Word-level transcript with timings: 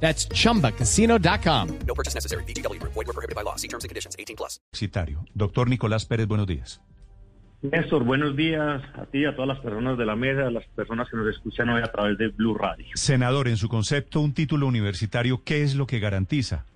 That's 0.00 0.28
chumbacasino.com. 0.28 1.78
No 1.86 1.94
purchase 1.94 2.14
necessary. 2.14 2.44
BGW. 2.44 2.80
Void 2.82 2.94
were 2.94 3.12
prohibited 3.12 3.34
by 3.34 3.42
law. 3.42 3.56
See 3.56 3.68
terms 3.68 3.82
and 3.82 3.88
conditions. 3.88 4.14
18 4.18 4.36
plus. 4.36 4.60
Citario. 4.72 5.24
Doctor 5.34 5.68
Nicolás 5.68 6.06
Pérez, 6.06 6.28
buenos 6.28 6.46
días. 6.46 6.80
Néstor, 7.62 8.04
buenos 8.04 8.36
días 8.36 8.82
a 8.94 9.06
ti, 9.06 9.24
a 9.24 9.34
todas 9.34 9.48
las 9.48 9.58
personas 9.60 9.96
de 9.96 10.04
la 10.04 10.14
mesa, 10.14 10.46
a 10.46 10.50
las 10.50 10.64
personas 10.68 11.08
que 11.08 11.16
nos 11.16 11.34
escuchan 11.34 11.68
hoy 11.70 11.82
a 11.82 11.90
través 11.90 12.18
de 12.18 12.28
Blue 12.28 12.54
Radio. 12.54 12.86
Senador, 12.94 13.48
en 13.48 13.56
su 13.56 13.68
concepto, 13.68 14.20
un 14.20 14.34
título 14.34 14.66
universitario, 14.66 15.42
¿qué 15.42 15.62
es 15.62 15.74
lo 15.74 15.86
que 15.86 15.98
garantiza? 15.98 16.66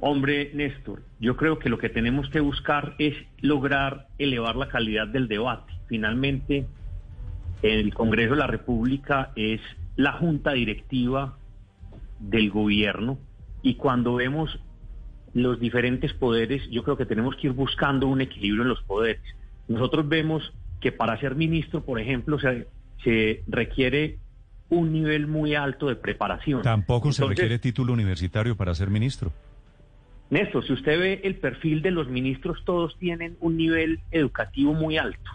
Hombre, 0.00 0.50
Néstor, 0.54 1.02
yo 1.20 1.36
creo 1.36 1.58
que 1.58 1.68
lo 1.68 1.78
que 1.78 1.88
tenemos 1.88 2.28
que 2.30 2.40
buscar 2.40 2.94
es 2.98 3.14
lograr 3.40 4.08
elevar 4.18 4.56
la 4.56 4.68
calidad 4.68 5.06
del 5.06 5.28
debate. 5.28 5.72
Finalmente, 5.88 6.66
el 7.62 7.94
Congreso 7.94 8.32
de 8.32 8.40
la 8.40 8.46
República 8.46 9.32
es 9.36 9.60
la 9.96 10.12
junta 10.12 10.52
directiva 10.52 11.38
del 12.18 12.50
gobierno 12.50 13.18
y 13.62 13.74
cuando 13.74 14.14
vemos 14.14 14.58
los 15.34 15.60
diferentes 15.60 16.12
poderes, 16.14 16.62
yo 16.70 16.82
creo 16.82 16.96
que 16.96 17.04
tenemos 17.04 17.36
que 17.36 17.48
ir 17.48 17.52
buscando 17.52 18.06
un 18.06 18.20
equilibrio 18.20 18.62
en 18.62 18.68
los 18.68 18.82
poderes. 18.82 19.22
Nosotros 19.68 20.08
vemos 20.08 20.52
que 20.80 20.92
para 20.92 21.18
ser 21.20 21.34
ministro, 21.34 21.84
por 21.84 22.00
ejemplo, 22.00 22.38
se, 22.38 22.68
se 23.04 23.42
requiere 23.46 24.18
un 24.68 24.92
nivel 24.92 25.26
muy 25.26 25.54
alto 25.54 25.88
de 25.88 25.96
preparación. 25.96 26.62
Tampoco 26.62 27.12
se 27.12 27.24
requiere 27.24 27.58
título 27.58 27.92
universitario 27.92 28.56
para 28.56 28.74
ser 28.74 28.90
ministro. 28.90 29.32
Néstor, 30.30 30.66
si 30.66 30.72
usted 30.72 30.98
ve 30.98 31.20
el 31.22 31.36
perfil 31.36 31.82
de 31.82 31.92
los 31.92 32.08
ministros, 32.08 32.64
todos 32.64 32.96
tienen 32.98 33.36
un 33.40 33.56
nivel 33.56 34.00
educativo 34.10 34.72
muy 34.72 34.98
alto. 34.98 35.30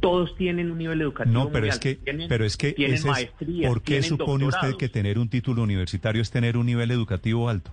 Todos 0.00 0.36
tienen 0.36 0.70
un 0.70 0.78
nivel 0.78 1.00
educativo 1.00 1.32
No, 1.44 1.48
pero 1.50 1.60
muy 1.62 1.68
es 1.70 1.74
alto. 1.76 1.82
que, 1.82 1.94
Tienen- 1.96 2.28
pero 2.28 2.44
es 2.44 2.56
que, 2.56 2.72
tienen 2.72 2.96
ese 2.96 3.08
maestrías, 3.08 3.68
¿por 3.70 3.82
qué 3.82 4.02
supone 4.02 4.44
usted 4.44 4.74
que 4.76 4.88
tener 4.88 5.18
un 5.18 5.28
título 5.28 5.62
universitario 5.62 6.20
es 6.22 6.30
tener 6.30 6.56
un 6.56 6.66
nivel 6.66 6.90
educativo 6.90 7.48
alto? 7.48 7.72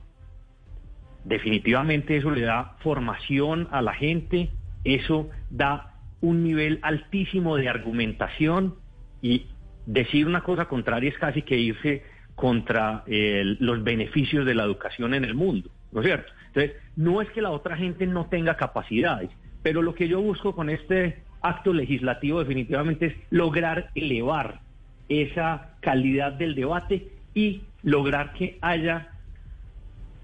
Definitivamente 1.25 2.17
eso 2.17 2.31
le 2.31 2.41
da 2.41 2.75
formación 2.79 3.67
a 3.71 3.81
la 3.81 3.93
gente, 3.93 4.49
eso 4.83 5.29
da 5.49 5.95
un 6.21 6.43
nivel 6.43 6.79
altísimo 6.81 7.55
de 7.55 7.69
argumentación 7.69 8.75
y 9.21 9.45
decir 9.85 10.27
una 10.27 10.41
cosa 10.41 10.65
contraria 10.65 11.09
es 11.09 11.17
casi 11.17 11.41
que 11.43 11.57
irse 11.57 12.03
contra 12.35 13.03
eh, 13.07 13.43
los 13.59 13.83
beneficios 13.83 14.45
de 14.45 14.55
la 14.55 14.63
educación 14.63 15.13
en 15.13 15.23
el 15.23 15.33
mundo, 15.35 15.69
¿no 15.91 16.01
es 16.01 16.07
cierto? 16.07 16.31
Entonces, 16.47 16.73
no 16.95 17.21
es 17.21 17.29
que 17.31 17.41
la 17.41 17.51
otra 17.51 17.77
gente 17.77 18.05
no 18.07 18.25
tenga 18.27 18.57
capacidades, 18.57 19.29
pero 19.61 19.81
lo 19.81 19.93
que 19.95 20.07
yo 20.07 20.21
busco 20.21 20.53
con 20.55 20.69
este 20.69 21.23
acto 21.43 21.73
legislativo 21.73 22.39
definitivamente 22.39 23.05
es 23.05 23.15
lograr 23.29 23.91
elevar 23.95 24.61
esa 25.09 25.75
calidad 25.81 26.33
del 26.33 26.55
debate 26.55 27.07
y 27.35 27.61
lograr 27.83 28.33
que 28.33 28.57
haya 28.61 29.09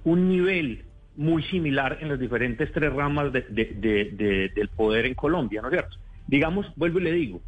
un 0.03 0.29
nivel 0.29 0.85
muy 1.15 1.43
similar 1.43 1.97
en 2.01 2.07
las 2.09 2.19
diferentes 2.19 2.71
tres 2.71 2.91
ramas 2.93 3.33
de- 3.33 3.45
de- 3.49 3.73
de- 3.75 4.05
de- 4.11 4.49
del 4.55 4.69
poder 4.69 5.05
en 5.05 5.13
Colombia, 5.13 5.61
¿no 5.61 5.67
es 5.67 5.73
cierto? 5.73 5.97
Digamos, 6.27 6.65
vuelvo 6.75 6.99
y 6.99 7.03
le 7.03 7.11
digo, 7.11 7.41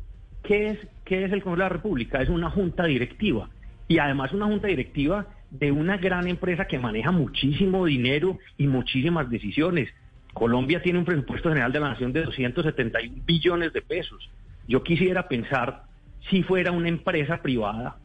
¿qué 0.44 0.67
es, 0.72 0.80
qué 1.05 1.23
es 1.23 1.31
el 1.31 1.42
Congreso 1.42 1.64
de 1.64 1.69
la 1.69 1.69
República? 1.69 2.22
Es 2.22 2.30
una 2.30 2.49
junta 2.49 2.86
directiva 2.86 3.49
y 3.88 3.99
además 3.99 4.33
una 4.33 4.48
junta 4.48 4.67
directiva 4.67 5.27
de 5.49 5.71
una 5.71 5.98
gran 5.98 6.27
empresa 6.27 6.65
que 6.65 6.80
maneja 6.80 7.11
muchísimo 7.11 7.86
dinero 7.86 8.38
y 8.58 8.67
muchísimas 8.67 9.30
decisiones. 9.30 9.89
Colombia 10.33 10.81
tiene 10.81 10.99
un 10.99 11.05
presupuesto 11.05 11.49
general 11.49 11.71
de 11.71 11.80
la 11.80 11.89
nación 11.89 12.14
de 12.14 12.23
271 12.23 13.23
billones 13.25 13.73
de 13.73 13.81
pesos. 13.81 14.30
Yo 14.67 14.83
quisiera 14.83 15.27
pensar 15.27 15.83
si 16.30 16.43
fuera 16.43 16.71
una 16.71 16.89
empresa 16.89 17.42
privada, 17.42 17.97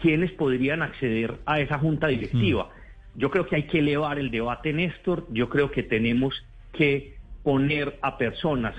quiénes 0.00 0.32
podrían 0.32 0.82
acceder 0.82 1.38
a 1.46 1.60
esa 1.60 1.78
junta 1.78 2.06
directiva. 2.06 2.70
Yo 3.14 3.30
creo 3.30 3.46
que 3.46 3.56
hay 3.56 3.62
que 3.64 3.80
elevar 3.80 4.18
el 4.18 4.30
debate, 4.30 4.72
Néstor. 4.72 5.26
Yo 5.30 5.48
creo 5.48 5.70
que 5.70 5.82
tenemos 5.82 6.34
que 6.72 7.16
poner 7.42 7.98
a 8.02 8.16
personas 8.16 8.74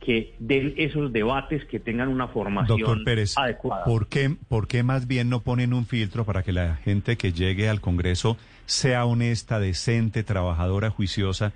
que 0.00 0.34
den 0.38 0.74
esos 0.76 1.12
debates, 1.12 1.64
que 1.66 1.78
tengan 1.78 2.08
una 2.08 2.28
formación 2.28 2.78
Doctor 2.78 3.04
Pérez, 3.04 3.38
adecuada. 3.38 3.84
¿por 3.84 4.08
qué, 4.08 4.34
¿por 4.48 4.66
qué 4.66 4.82
más 4.82 5.06
bien 5.06 5.30
no 5.30 5.40
ponen 5.40 5.72
un 5.72 5.86
filtro 5.86 6.24
para 6.24 6.42
que 6.42 6.52
la 6.52 6.76
gente 6.76 7.16
que 7.16 7.32
llegue 7.32 7.68
al 7.68 7.80
Congreso 7.80 8.36
sea 8.66 9.04
honesta, 9.04 9.60
decente, 9.60 10.24
trabajadora, 10.24 10.90
juiciosa? 10.90 11.52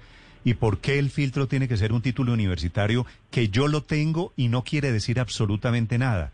¿Y 0.46 0.54
por 0.54 0.78
qué 0.78 1.00
el 1.00 1.10
filtro 1.10 1.48
tiene 1.48 1.66
que 1.66 1.76
ser 1.76 1.92
un 1.92 2.02
título 2.02 2.32
universitario 2.32 3.04
que 3.32 3.48
yo 3.48 3.66
lo 3.66 3.82
tengo 3.82 4.32
y 4.36 4.46
no 4.46 4.62
quiere 4.62 4.92
decir 4.92 5.18
absolutamente 5.18 5.98
nada? 5.98 6.30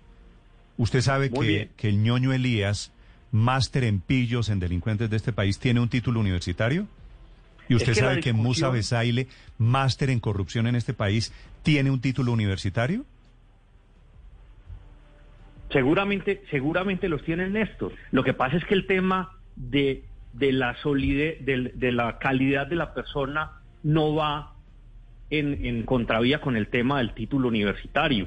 Usted 0.77 1.01
sabe 1.01 1.31
que, 1.31 1.89
el 1.89 2.03
ñoño 2.03 2.35
Elías, 2.35 2.93
máster 3.31 3.85
en 3.85 4.01
pillos 4.01 4.51
en 4.51 4.61
delincuentes 4.61 5.09
de 5.09 5.17
este 5.17 5.33
país, 5.33 5.59
tiene 5.59 5.81
un 5.81 5.89
título 5.89 6.21
universitario. 6.21 6.87
¿Y 7.71 7.75
usted 7.75 7.95
que 7.95 8.01
sabe 8.01 8.21
que 8.21 8.35
Musa 8.35 8.69
Besaile, 8.69 9.29
máster 9.57 10.11
en 10.11 10.21
corrupción 10.21 10.67
en 10.67 10.77
este 10.77 10.93
país, 10.93 11.33
tiene 11.63 11.91
un 11.91 12.03
título 12.03 12.33
universitario? 12.33 13.07
Seguramente, 15.71 16.43
seguramente 16.51 17.09
los 17.09 17.25
tienen 17.25 17.55
Néstor. 17.55 17.95
Lo 18.11 18.23
que 18.25 18.35
pasa 18.35 18.59
es 18.59 18.65
que 18.67 18.75
el 18.75 18.87
tema 18.87 19.39
de, 19.57 20.05
de 20.35 20.53
la 20.53 20.77
solidez, 20.83 21.43
de, 21.47 21.73
de 21.75 21.93
la 21.93 22.19
calidad 22.19 22.67
de 22.67 22.77
la 22.77 22.93
persona 22.93 23.62
no 23.83 24.15
va 24.15 24.55
en, 25.31 25.65
en 25.65 25.83
contravía 25.85 26.41
con 26.41 26.57
el 26.57 26.69
tema 26.69 26.99
del 26.99 27.15
título 27.15 27.49
universitario. 27.49 28.27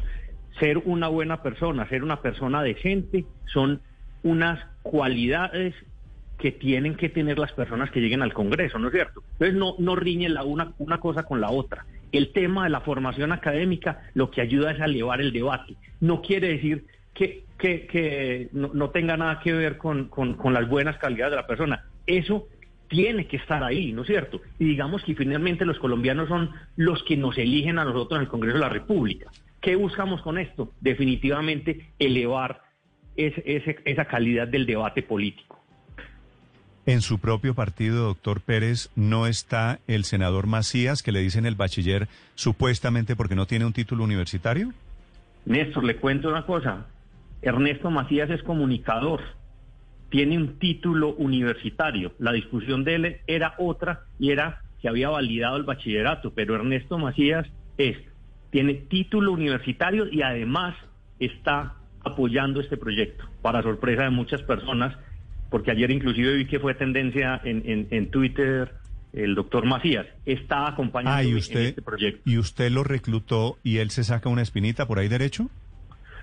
Ser 0.59 0.77
una 0.79 1.07
buena 1.07 1.41
persona, 1.41 1.87
ser 1.89 2.03
una 2.03 2.21
persona 2.21 2.63
decente, 2.63 3.25
son 3.45 3.81
unas 4.23 4.59
cualidades 4.81 5.75
que 6.37 6.51
tienen 6.51 6.95
que 6.95 7.09
tener 7.09 7.39
las 7.39 7.51
personas 7.53 7.91
que 7.91 8.01
lleguen 8.01 8.21
al 8.21 8.33
Congreso, 8.33 8.77
¿no 8.79 8.87
es 8.87 8.93
cierto? 8.93 9.23
Entonces 9.33 9.55
no, 9.55 9.75
no 9.79 9.95
riñe 9.95 10.29
la 10.29 10.43
una, 10.43 10.73
una 10.79 10.99
cosa 10.99 11.23
con 11.23 11.39
la 11.39 11.49
otra. 11.49 11.85
El 12.11 12.31
tema 12.33 12.65
de 12.65 12.69
la 12.69 12.81
formación 12.81 13.31
académica 13.31 14.01
lo 14.13 14.31
que 14.31 14.41
ayuda 14.41 14.71
es 14.71 14.81
a 14.81 14.85
elevar 14.85 15.21
el 15.21 15.31
debate. 15.31 15.75
No 16.01 16.21
quiere 16.21 16.49
decir 16.49 16.85
que, 17.13 17.43
que, 17.57 17.87
que 17.87 18.49
no, 18.51 18.71
no 18.73 18.89
tenga 18.89 19.15
nada 19.17 19.39
que 19.39 19.53
ver 19.53 19.77
con, 19.77 20.09
con, 20.09 20.33
con 20.33 20.53
las 20.53 20.67
buenas 20.67 20.97
calidades 20.97 21.31
de 21.31 21.37
la 21.37 21.47
persona. 21.47 21.85
Eso 22.05 22.47
tiene 22.87 23.27
que 23.27 23.37
estar 23.37 23.63
ahí, 23.63 23.91
¿no 23.93 24.01
es 24.01 24.07
cierto? 24.07 24.41
Y 24.59 24.65
digamos 24.65 25.03
que 25.03 25.15
finalmente 25.15 25.65
los 25.65 25.79
colombianos 25.79 26.27
son 26.29 26.51
los 26.75 27.03
que 27.03 27.17
nos 27.17 27.37
eligen 27.37 27.79
a 27.79 27.85
nosotros 27.85 28.17
en 28.17 28.23
el 28.23 28.27
Congreso 28.29 28.55
de 28.57 28.61
la 28.63 28.69
República. 28.69 29.31
¿Qué 29.61 29.75
buscamos 29.75 30.21
con 30.21 30.37
esto? 30.37 30.71
Definitivamente 30.81 31.91
elevar 31.99 32.61
ese- 33.17 33.43
ese- 33.45 33.79
esa 33.85 34.05
calidad 34.05 34.47
del 34.47 34.65
debate 34.65 35.01
político. 35.01 35.59
En 36.85 37.01
su 37.01 37.17
propio 37.17 37.55
partido, 37.55 38.03
doctor 38.05 38.41
Pérez, 38.41 38.91
no 38.95 39.25
está 39.25 39.79
el 39.87 40.03
senador 40.03 40.45
Macías, 40.45 41.01
que 41.01 41.11
le 41.11 41.19
dicen 41.21 41.47
el 41.47 41.55
bachiller, 41.55 42.07
supuestamente 42.35 43.15
porque 43.15 43.33
no 43.35 43.47
tiene 43.47 43.65
un 43.65 43.73
título 43.73 44.03
universitario. 44.03 44.71
Néstor, 45.45 45.83
le 45.83 45.95
cuento 45.95 46.29
una 46.29 46.45
cosa. 46.45 46.85
Ernesto 47.41 47.89
Macías 47.89 48.29
es 48.29 48.43
comunicador, 48.43 49.21
tiene 50.15 50.37
un 50.37 50.57
título 50.59 51.13
universitario. 51.15 52.13
La 52.19 52.31
discusión 52.31 52.85
de 52.85 52.95
él 52.95 53.17
era 53.27 53.53
otra 53.57 54.03
y 54.17 54.31
era 54.31 54.61
que 54.81 54.87
había 54.87 55.09
validado 55.09 55.57
el 55.57 55.63
bachillerato, 55.63 56.31
pero 56.33 56.55
Ernesto 56.55 56.97
Macías 56.97 57.45
es, 57.77 57.97
tiene 58.49 58.75
título 58.75 59.33
universitario 59.33 60.07
y 60.09 60.21
además 60.21 60.73
está 61.19 61.73
apoyando 62.05 62.61
este 62.61 62.77
proyecto, 62.77 63.25
para 63.41 63.61
sorpresa 63.61 64.03
de 64.03 64.09
muchas 64.11 64.41
personas, 64.43 64.95
porque 65.49 65.71
ayer 65.71 65.91
inclusive 65.91 66.33
vi 66.37 66.45
que 66.45 66.61
fue 66.61 66.73
tendencia 66.75 67.41
en, 67.43 67.63
en- 67.65 67.87
en 67.91 68.09
Twitter 68.09 68.73
el 69.11 69.35
doctor 69.35 69.65
Macías, 69.65 70.05
está 70.25 70.65
acompañando 70.69 71.17
Ah, 71.17 71.23
en 71.23 71.37
este 71.37 71.81
proyecto. 71.81 72.21
y 72.29 72.37
usted 72.37 72.71
lo 72.71 72.85
reclutó 72.85 73.57
y 73.63 73.79
él 73.79 73.89
se 73.89 74.05
saca 74.05 74.29
una 74.29 74.43
espinita 74.43 74.87
por 74.87 74.97
ahí 74.99 75.09
derecho. 75.09 75.49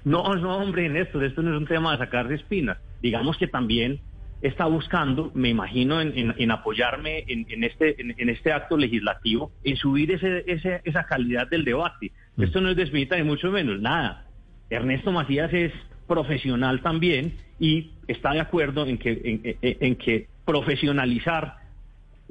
No, 0.04 0.34
no, 0.34 0.56
hombre, 0.58 0.88
Néstor, 0.88 1.24
esto 1.24 1.42
no 1.42 1.54
es 1.54 1.60
un 1.60 1.66
tema 1.66 1.92
de 1.92 1.98
sacarse 1.98 2.34
espinas. 2.34 2.78
Digamos 3.00 3.36
que 3.36 3.46
también 3.46 4.00
está 4.40 4.66
buscando, 4.66 5.30
me 5.34 5.48
imagino, 5.50 6.00
en, 6.00 6.16
en- 6.18 6.34
en 6.36 6.50
apoyarme 6.50 7.24
en, 7.28 7.46
en 7.48 7.62
este, 7.64 8.00
en, 8.00 8.28
este 8.28 8.52
acto 8.52 8.76
legislativo, 8.76 9.52
en 9.62 9.76
subir 9.76 10.10
ese, 10.10 10.42
ese- 10.48 10.80
esa 10.84 11.04
calidad 11.04 11.48
del 11.48 11.64
debate. 11.64 12.10
Mm. 12.36 12.42
Esto 12.42 12.60
no 12.60 12.70
es 12.70 12.76
de 12.76 12.82
espinita 12.82 13.16
ni 13.16 13.22
mucho 13.22 13.50
menos, 13.52 13.80
nada. 13.80 14.26
Ernesto 14.70 15.12
Macías 15.12 15.52
es 15.52 15.72
profesional 16.08 16.80
también 16.82 17.34
y 17.60 17.92
está 18.08 18.32
de 18.32 18.40
acuerdo 18.40 18.84
en 18.86 18.98
que, 18.98 19.56
en 19.62 19.96
que 19.96 20.26
profesionalizar 20.44 21.56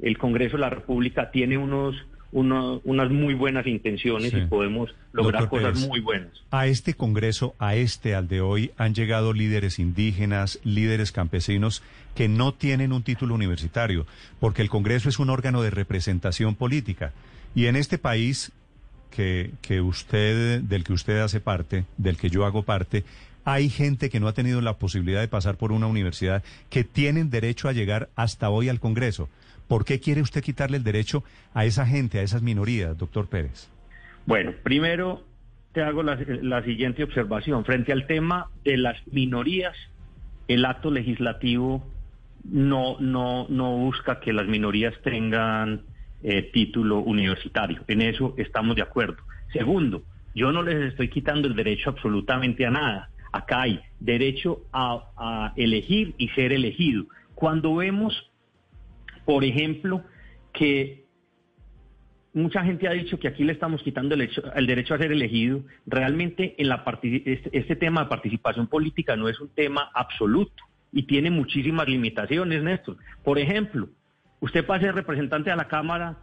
el 0.00 0.18
Congreso 0.18 0.56
de 0.56 0.60
la 0.62 0.70
República 0.70 1.30
tiene 1.30 1.56
unos, 1.56 1.94
uno- 2.32 2.80
unas 2.84 3.10
muy 3.10 3.34
buenas 3.34 3.66
intenciones 3.66 4.30
Sí. 4.30 4.38
y 4.38 4.46
podemos 4.46 4.94
lograr 5.12 5.42
Doctor 5.42 5.60
cosas 5.60 5.74
Pérez. 5.74 5.88
muy 5.88 6.00
buenas. 6.00 6.30
A 6.50 6.66
este 6.66 6.94
Congreso, 6.94 7.54
a 7.58 7.74
este, 7.76 8.14
al 8.14 8.26
de 8.28 8.40
hoy, 8.40 8.70
han 8.78 8.94
llegado 8.94 9.32
líderes 9.32 9.78
indígenas, 9.78 10.58
líderes 10.64 11.12
campesinos 11.12 11.82
que 12.14 12.28
no 12.28 12.52
tienen 12.54 12.92
un 12.92 13.02
título 13.02 13.34
universitario, 13.34 14.06
porque 14.40 14.62
el 14.62 14.68
Congreso 14.70 15.08
es 15.08 15.18
un 15.18 15.30
órgano 15.30 15.62
de 15.62 15.70
representación 15.70 16.54
política. 16.54 17.12
Y 17.54 17.66
en 17.66 17.76
este 17.76 17.98
país 17.98 18.50
que, 19.10 19.50
que 19.60 19.80
usted, 19.82 20.62
del 20.62 20.84
que 20.84 20.94
usted 20.94 21.18
hace 21.20 21.38
parte, 21.40 21.84
del 21.98 22.16
que 22.16 22.30
yo 22.30 22.46
hago 22.46 22.62
parte, 22.62 23.04
hay 23.44 23.68
gente 23.68 24.08
que 24.08 24.20
no 24.20 24.28
ha 24.28 24.32
tenido 24.34 24.60
la 24.60 24.78
posibilidad 24.78 25.20
de 25.20 25.28
pasar 25.28 25.56
por 25.56 25.72
una 25.72 25.86
universidad 25.86 26.42
que 26.70 26.84
tienen 26.84 27.28
derecho 27.28 27.68
a 27.68 27.72
llegar 27.72 28.08
hasta 28.16 28.48
hoy 28.50 28.68
al 28.68 28.80
Congreso. 28.80 29.28
¿Por 29.72 29.86
qué 29.86 30.00
quiere 30.00 30.20
usted 30.20 30.42
quitarle 30.42 30.76
el 30.76 30.84
derecho 30.84 31.24
a 31.54 31.64
esa 31.64 31.86
gente, 31.86 32.18
a 32.18 32.22
esas 32.22 32.42
minorías, 32.42 32.98
doctor 32.98 33.30
Pérez? 33.30 33.70
Bueno, 34.26 34.52
primero 34.62 35.24
te 35.72 35.80
hago 35.80 36.02
la, 36.02 36.62
siguiente 36.62 37.02
observación. 37.02 37.64
Frente 37.64 37.90
al 37.90 38.06
tema 38.06 38.50
de 38.64 38.76
las 38.76 38.98
minorías, 39.06 39.74
el 40.46 40.66
acto 40.66 40.90
legislativo 40.90 41.82
no, 42.44 43.00
no, 43.00 43.46
no 43.48 43.78
busca 43.78 44.20
que 44.20 44.34
las 44.34 44.46
minorías 44.46 44.92
tengan 45.02 45.80
eh, 46.22 46.50
título 46.52 46.98
universitario. 46.98 47.82
En 47.88 48.02
eso 48.02 48.34
estamos 48.36 48.76
de 48.76 48.82
acuerdo. 48.82 49.22
Segundo, 49.54 50.02
yo 50.34 50.52
no 50.52 50.62
les 50.62 50.90
estoy 50.90 51.08
quitando 51.08 51.48
el 51.48 51.56
derecho 51.56 51.88
absolutamente 51.88 52.66
a 52.66 52.70
nada. 52.70 53.08
Acá 53.32 53.62
hay 53.62 53.80
derecho 54.00 54.66
a 54.70 55.54
elegir 55.56 56.14
y 56.18 56.28
ser 56.28 56.52
elegido. 56.52 57.06
Cuando 57.34 57.74
vemos, 57.76 58.31
por 59.24 59.44
ejemplo, 59.44 60.02
que 60.52 61.02
mucha 62.34 62.64
gente 62.64 62.88
ha 62.88 62.92
dicho 62.92 63.18
que 63.18 63.28
aquí 63.28 63.44
le 63.44 63.52
estamos 63.52 63.82
quitando 63.82 64.14
el, 64.14 64.66
derecho 64.66 64.94
a 64.94 64.98
ser 64.98 65.12
elegido. 65.12 65.62
Realmente 65.86 66.54
en 66.58 66.68
la 66.68 66.84
este, 67.02 67.56
este 67.56 67.76
tema 67.76 68.04
de 68.04 68.08
participación 68.08 68.66
política 68.66 69.16
no 69.16 69.28
es 69.28 69.40
un 69.40 69.48
tema 69.48 69.90
absoluto 69.94 70.64
y 70.92 71.04
tiene 71.04 71.30
muchísimas 71.30 71.88
limitaciones, 71.88 72.62
Néstor. 72.62 72.96
Por 73.24 73.38
ejemplo, 73.38 73.88
usted 74.40 74.64
para 74.64 74.82
ser 74.82 74.94
representante 74.94 75.50
de 75.50 75.56
la 75.56 75.68
Cámara 75.68 76.18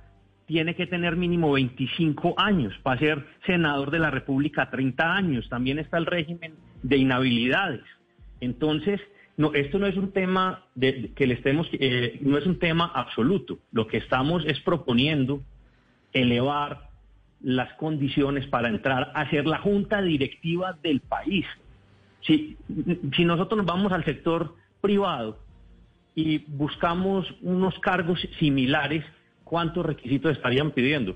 tiene 0.46 0.76
que 0.76 0.88
tener 0.88 1.16
mínimo 1.16 1.52
25 1.52 2.34
años, 2.38 2.74
para 2.82 3.00
ser 3.00 3.24
senador 3.46 3.92
de 3.92 4.00
la 4.00 4.10
República 4.10 4.70
30 4.72 5.16
años, 5.16 5.48
también 5.48 5.78
está 5.78 6.00
el 6.00 6.08
régimen 6.08 6.56
de 6.82 6.98
inhabilidades. 6.98 7.84
Entonces, 8.42 9.00
no, 9.40 9.54
esto 9.54 9.80
no 9.80 9.88
es 9.88 9.96
un 9.96 10.12
tema 10.12 10.66
de, 10.76 11.14
que 11.16 11.26
le 11.26 11.36
estemos, 11.36 11.66
eh, 11.72 12.20
no 12.20 12.38
es 12.38 12.46
un 12.46 12.60
tema 12.60 12.92
absoluto. 12.94 13.58
Lo 13.72 13.88
que 13.88 13.96
estamos 13.96 14.44
es 14.46 14.60
proponiendo 14.60 15.42
elevar 16.12 16.90
las 17.42 17.72
condiciones 17.76 18.48
para 18.48 18.68
entrar 18.68 19.14
a 19.16 19.30
ser 19.30 19.48
la 19.48 19.60
junta 19.60 20.02
directiva 20.02 20.78
del 20.84 21.00
país. 21.00 21.46
Si, 22.20 22.58
si 23.16 23.24
nosotros 23.24 23.60
nos 23.60 23.66
vamos 23.66 23.94
al 23.94 24.04
sector 24.04 24.56
privado 24.82 25.40
y 26.16 26.40
buscamos 26.40 27.26
unos 27.42 27.80
cargos 27.80 28.20
similares, 28.40 29.06
¿cuántos 29.46 29.86
requisitos 29.86 30.34
estarían 30.34 30.72
pidiendo? 30.72 31.16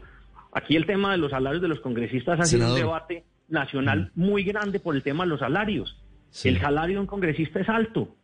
Aquí 0.54 0.78
el 0.78 0.86
tema 0.86 1.12
de 1.12 1.18
los 1.18 1.32
salarios 1.32 1.62
de 1.62 1.68
los 1.68 1.82
congresistas 1.82 2.40
ha 2.40 2.46
sido 2.46 2.70
un 2.70 2.80
debate 2.80 3.26
nacional 3.50 4.14
muy 4.16 4.46
grande 4.46 4.80
por 4.80 4.96
el 4.96 5.04
tema 5.04 5.26
de 5.26 5.30
los 5.32 5.42
salarios. 5.42 6.02
Sí. 6.34 6.50
El 6.50 6.60
salario 6.60 6.96
de 6.96 7.02
un 7.02 7.08
congresista 7.08 7.60
es 7.60 7.70
alto. 7.70 8.16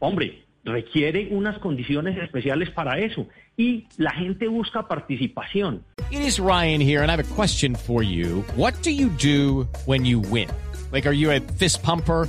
Hombre, 0.00 0.42
requiere 0.64 1.28
unas 1.30 1.58
condiciones 1.58 2.18
especiales 2.18 2.70
para 2.70 2.98
eso. 2.98 3.28
Y 3.56 3.86
la 3.98 4.10
gente 4.10 4.48
busca 4.48 4.88
participación. 4.88 5.84
It 6.10 6.20
is 6.20 6.38
Ryan 6.38 6.80
here, 6.80 7.02
and 7.02 7.10
I 7.10 7.14
have 7.14 7.20
a 7.20 7.34
question 7.34 7.76
for 7.76 8.02
you. 8.02 8.44
What 8.56 8.74
do 8.82 8.90
you 8.90 9.10
do 9.10 9.68
when 9.86 10.04
you 10.04 10.20
win? 10.20 10.48
Like, 10.90 11.06
are 11.06 11.14
you 11.14 11.30
a 11.30 11.40
fist 11.58 11.82
pumper? 11.82 12.28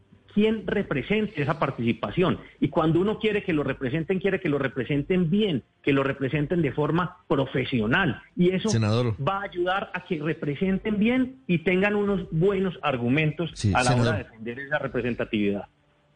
quién 0.33 0.65
represente 0.67 1.41
esa 1.41 1.59
participación. 1.59 2.39
Y 2.59 2.69
cuando 2.69 2.99
uno 2.99 3.19
quiere 3.19 3.43
que 3.43 3.53
lo 3.53 3.63
representen, 3.63 4.19
quiere 4.19 4.39
que 4.39 4.49
lo 4.49 4.57
representen 4.57 5.29
bien, 5.29 5.63
que 5.83 5.93
lo 5.93 6.03
representen 6.03 6.61
de 6.61 6.71
forma 6.71 7.17
profesional. 7.27 8.21
Y 8.35 8.49
eso 8.51 8.69
Senador. 8.69 9.15
va 9.25 9.39
a 9.41 9.43
ayudar 9.43 9.91
a 9.93 10.05
que 10.05 10.19
representen 10.21 10.97
bien 10.99 11.37
y 11.47 11.59
tengan 11.59 11.95
unos 11.95 12.27
buenos 12.31 12.77
argumentos 12.81 13.51
Sí, 13.53 13.69
a 13.73 13.83
la 13.83 13.91
senador. 13.91 14.07
hora 14.07 14.17
de 14.17 14.23
defender 14.25 14.59
esa 14.59 14.79
representatividad. 14.79 15.65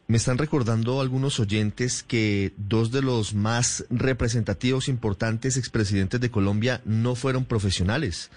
Me 0.08 0.18
están 0.18 0.38
recordando 0.38 1.02
algunos 1.02 1.40
oyentes 1.40 2.04
que 2.04 2.52
dos 2.58 2.92
de 2.92 3.02
los 3.02 3.34
más 3.34 3.88
representativos, 3.90 4.88
importantes 4.88 5.58
expresidentes 5.58 6.22
de 6.22 6.30
Colombia 6.30 6.82
no 6.86 7.16
fueron 7.16 7.46
profesionales. 7.46 8.30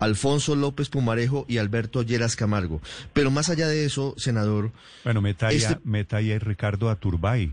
Alfonso 0.00 0.56
López 0.56 0.88
Pumarejo 0.88 1.44
y 1.48 1.58
Alberto 1.58 2.02
Lleras 2.02 2.34
Camargo. 2.34 2.80
Pero 3.12 3.30
más 3.30 3.48
allá 3.50 3.68
de 3.68 3.84
eso, 3.84 4.14
senador, 4.16 4.72
Bueno, 5.04 5.20
meta 5.20 5.48
ahí, 5.48 5.56
Este- 5.58 5.74
a- 5.74 5.80
meta 5.84 6.16
ahí 6.16 6.32
a 6.32 6.38
Ricardo 6.40 6.90
Aturbay. 6.90 7.52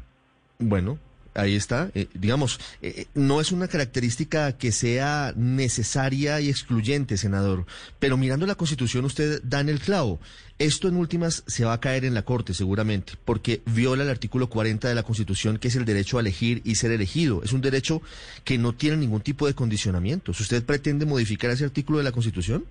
bueno, 0.59 0.97
ahí 1.37 1.55
está. 1.55 1.91
Eh, 1.95 2.07
digamos, 2.13 2.59
eh, 2.81 2.93
eh, 2.97 3.05
no 3.13 3.39
es 3.39 3.51
una 3.51 3.67
característica 3.67 4.57
que 4.57 4.71
sea 4.71 5.33
necesaria 5.35 6.41
y 6.41 6.49
excluyente, 6.49 7.17
senador. 7.17 7.65
Pero 7.99 8.17
mirando 8.17 8.45
la 8.45 8.55
Constitución, 8.55 9.05
usted 9.05 9.41
da 9.43 9.61
en 9.61 9.69
el 9.69 9.79
clavo. 9.79 10.19
Esto 10.59 10.87
en 10.87 10.97
últimas 10.97 11.43
se 11.45 11.65
va 11.65 11.73
a 11.73 11.79
caer 11.79 12.03
en 12.03 12.15
la 12.15 12.23
Corte, 12.23 12.55
seguramente, 12.55 13.13
porque 13.25 13.61
viola 13.65 14.03
el 14.03 14.09
artículo 14.09 14.49
40 14.49 14.89
de 14.89 14.95
la 14.95 15.03
Constitución, 15.03 15.59
que 15.59 15.67
es 15.67 15.75
el 15.75 15.85
derecho 15.85 16.17
a 16.17 16.21
elegir 16.21 16.61
y 16.65 16.75
ser 16.75 16.91
elegido. 16.91 17.43
Es 17.43 17.53
un 17.53 17.61
derecho 17.61 18.01
que 18.43 18.57
no 18.57 18.73
tiene 18.73 18.97
ningún 18.97 19.21
tipo 19.21 19.45
de 19.45 19.53
condicionamientos. 19.53 20.39
¿Usted 20.39 20.65
pretende 20.65 21.05
modificar 21.05 21.51
ese 21.51 21.65
artículo 21.65 21.99
de 21.99 22.05
la 22.05 22.11
Constitución? 22.11 22.65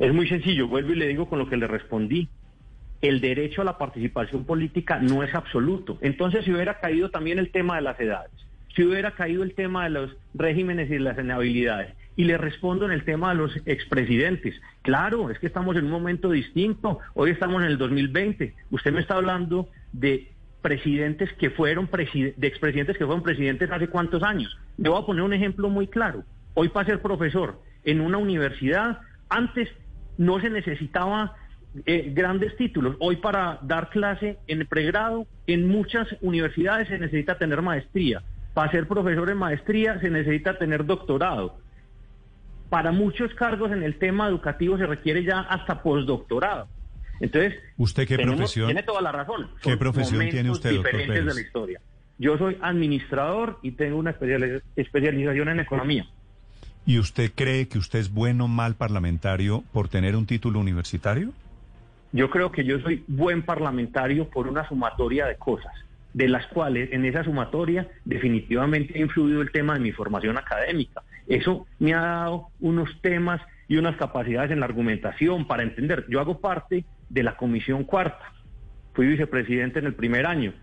Es 0.00 0.12
muy 0.12 0.28
sencillo, 0.28 0.68
vuelvo 0.68 0.92
y 0.92 0.96
le 0.96 1.08
digo 1.08 1.28
con 1.28 1.38
lo 1.38 1.48
que 1.48 1.56
le 1.56 1.66
respondí. 1.66 2.28
El 3.00 3.20
derecho 3.20 3.62
a 3.62 3.64
la 3.64 3.78
participación 3.78 4.44
política 4.44 4.98
no 4.98 5.22
es 5.22 5.34
absoluto. 5.34 5.98
Entonces, 6.00 6.44
si 6.44 6.52
hubiera 6.52 6.80
caído 6.80 7.10
también 7.10 7.38
el 7.38 7.50
tema 7.50 7.76
de 7.76 7.82
las 7.82 7.98
edades, 8.00 8.32
si 8.74 8.82
hubiera 8.84 9.12
caído 9.12 9.42
el 9.42 9.54
tema 9.54 9.84
de 9.84 9.90
los 9.90 10.16
regímenes 10.34 10.90
y 10.90 10.98
las 10.98 11.18
inhabilidades, 11.18 11.94
y 12.16 12.24
le 12.24 12.36
respondo 12.36 12.84
en 12.84 12.90
el 12.90 13.04
tema 13.04 13.28
de 13.28 13.36
los 13.36 13.56
expresidentes. 13.64 14.60
Claro, 14.82 15.30
es 15.30 15.38
que 15.38 15.46
estamos 15.46 15.76
en 15.76 15.84
un 15.84 15.92
momento 15.92 16.30
distinto. 16.30 16.98
Hoy 17.14 17.30
estamos 17.30 17.62
en 17.62 17.68
el 17.68 17.78
2020. 17.78 18.54
Usted 18.72 18.92
me 18.92 19.00
está 19.00 19.14
hablando 19.14 19.68
de 19.92 20.32
presidentes 20.60 21.32
que 21.34 21.50
fueron 21.50 21.86
preside- 21.86 22.34
de 22.36 22.46
expresidentes 22.48 22.98
que 22.98 23.06
fueron 23.06 23.22
presidentes 23.22 23.70
hace 23.70 23.86
cuántos 23.86 24.24
años. 24.24 24.58
Yo 24.78 24.90
voy 24.92 25.02
a 25.02 25.06
poner 25.06 25.22
un 25.22 25.32
ejemplo 25.32 25.68
muy 25.68 25.86
claro. 25.86 26.24
Hoy 26.54 26.70
para 26.70 26.86
ser 26.86 27.00
profesor 27.00 27.62
en 27.84 28.00
una 28.00 28.18
universidad, 28.18 28.98
antes 29.28 29.68
no 30.16 30.40
se 30.40 30.50
necesitaba 30.50 31.36
eh, 31.86 32.10
grandes 32.14 32.56
títulos. 32.56 32.96
Hoy 32.98 33.16
para 33.16 33.58
dar 33.62 33.90
clase 33.90 34.38
en 34.46 34.66
pregrado, 34.66 35.26
en 35.46 35.68
muchas 35.68 36.08
universidades 36.20 36.88
se 36.88 36.98
necesita 36.98 37.38
tener 37.38 37.62
maestría. 37.62 38.22
Para 38.54 38.70
ser 38.70 38.88
profesor 38.88 39.30
en 39.30 39.36
maestría 39.38 40.00
se 40.00 40.10
necesita 40.10 40.58
tener 40.58 40.84
doctorado. 40.84 41.58
Para 42.70 42.92
muchos 42.92 43.32
cargos 43.34 43.72
en 43.72 43.82
el 43.82 43.98
tema 43.98 44.28
educativo 44.28 44.76
se 44.76 44.86
requiere 44.86 45.24
ya 45.24 45.40
hasta 45.40 45.82
postdoctorado. 45.82 46.68
Entonces, 47.20 47.54
¿Usted 47.76 48.06
qué 48.06 48.16
tenemos- 48.16 48.36
profesión? 48.36 48.66
Tiene 48.66 48.82
toda 48.82 49.00
la 49.00 49.10
razón. 49.12 49.48
¿Qué 49.62 49.70
Son 49.70 49.78
profesión 49.78 50.28
tiene 50.28 50.50
usted, 50.50 50.70
doctor 50.70 50.84
diferentes 50.92 51.08
Pérez? 51.08 51.24
de 51.26 51.34
la 51.34 51.40
historia. 51.46 51.80
Yo 52.18 52.36
soy 52.36 52.58
administrador 52.60 53.58
y 53.62 53.72
tengo 53.72 53.96
una 53.98 54.12
especiali- 54.18 54.60
especialización 54.76 55.48
en 55.48 55.60
economía. 55.60 56.06
¿Y 56.84 56.98
usted 56.98 57.32
cree 57.34 57.68
que 57.68 57.78
usted 57.78 57.98
es 57.98 58.12
bueno 58.12 58.44
o 58.46 58.48
mal 58.48 58.74
parlamentario 58.74 59.62
por 59.72 59.88
tener 59.88 60.16
un 60.16 60.26
título 60.26 60.58
universitario? 60.58 61.32
Yo 62.12 62.30
creo 62.30 62.50
que 62.50 62.64
yo 62.64 62.80
soy 62.80 63.04
buen 63.06 63.42
parlamentario 63.42 64.28
por 64.30 64.48
una 64.48 64.66
sumatoria 64.66 65.26
de 65.26 65.36
cosas, 65.36 65.72
de 66.14 66.28
las 66.28 66.46
cuales 66.46 66.90
en 66.92 67.04
esa 67.04 67.22
sumatoria 67.22 67.88
definitivamente 68.04 68.94
ha 68.96 69.02
influido 69.02 69.42
el 69.42 69.52
tema 69.52 69.74
de 69.74 69.80
mi 69.80 69.92
formación 69.92 70.38
académica. 70.38 71.02
Eso 71.26 71.66
me 71.78 71.92
ha 71.92 72.00
dado 72.00 72.48
unos 72.60 72.88
temas 73.02 73.42
y 73.68 73.76
unas 73.76 73.96
capacidades 73.96 74.50
en 74.50 74.60
la 74.60 74.66
argumentación 74.66 75.46
para 75.46 75.62
entender. 75.62 76.06
Yo 76.08 76.20
hago 76.20 76.40
parte 76.40 76.86
de 77.10 77.22
la 77.22 77.36
Comisión 77.36 77.84
Cuarta, 77.84 78.32
fui 78.94 79.06
vicepresidente 79.06 79.78
en 79.78 79.86
el 79.86 79.94
primer 79.94 80.24
año. 80.24 80.54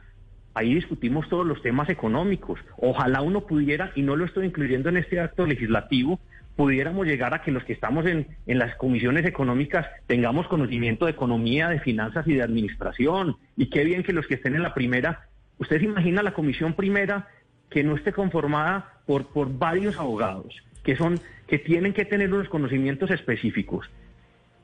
Ahí 0.55 0.73
discutimos 0.73 1.29
todos 1.29 1.45
los 1.45 1.61
temas 1.61 1.89
económicos. 1.89 2.59
Ojalá 2.77 3.21
uno 3.21 3.45
pudiera, 3.45 3.91
y 3.93 4.01
no 4.01 4.15
lo 4.15 4.25
estoy 4.25 4.47
incluyendo 4.47 4.89
en 4.89 4.97
este 4.97 5.19
acto 5.19 5.45
legislativo, 5.45 6.19
pudiéramos 6.55 7.05
llegar 7.05 7.33
a 7.33 7.41
que 7.41 7.51
los 7.51 7.63
que 7.63 7.73
estamos 7.73 8.05
en, 8.05 8.27
en 8.47 8.57
las 8.59 8.75
comisiones 8.75 9.25
económicas 9.25 9.87
tengamos 10.07 10.47
conocimiento 10.47 11.05
de 11.05 11.11
economía, 11.11 11.67
de 11.69 11.79
finanzas 11.79 12.25
y 12.27 12.33
de 12.33 12.43
administración. 12.43 13.35
Y 13.57 13.67
qué 13.69 13.83
bien 13.83 14.03
que 14.03 14.13
los 14.13 14.25
que 14.27 14.35
estén 14.35 14.55
en 14.55 14.63
la 14.63 14.73
primera, 14.73 15.27
usted 15.57 15.79
se 15.79 15.85
imagina 15.85 16.23
la 16.23 16.33
comisión 16.33 16.73
primera 16.73 17.27
que 17.69 17.83
no 17.83 17.95
esté 17.95 18.13
conformada 18.13 18.93
por, 19.05 19.27
por 19.27 19.57
varios 19.57 19.97
abogados, 19.97 20.55
que 20.83 20.95
son, 20.95 21.19
que 21.47 21.57
tienen 21.59 21.93
que 21.93 22.05
tener 22.05 22.31
unos 22.33 22.47
conocimientos 22.49 23.11
específicos. 23.11 23.89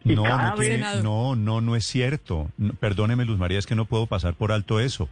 Y 0.03 0.15
No, 0.15 0.23
no, 0.23 0.55
tiene- 0.55 0.77
no, 1.03 1.35
no, 1.35 1.61
no 1.61 1.75
es 1.75 1.85
cierto. 1.85 2.49
No, 2.57 2.73
perdóneme, 2.73 3.25
Luz 3.25 3.37
María, 3.37 3.59
es 3.59 3.67
que 3.67 3.75
no 3.75 3.85
puedo 3.85 4.07
pasar 4.07 4.33
por 4.33 4.51
alto 4.51 4.79
eso. 4.79 5.09